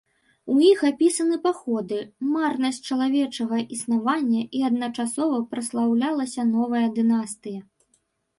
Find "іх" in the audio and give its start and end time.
0.67-0.79